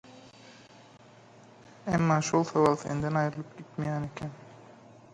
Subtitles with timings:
[1.95, 4.37] Emma şol sowal senden aýrylyp gitmeýän eken.